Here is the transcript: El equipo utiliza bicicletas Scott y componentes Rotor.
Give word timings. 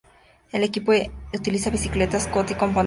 El 0.51 0.63
equipo 0.63 0.93
utiliza 1.31 1.69
bicicletas 1.69 2.23
Scott 2.23 2.49
y 2.49 2.55
componentes 2.55 2.59
Rotor. 2.73 2.77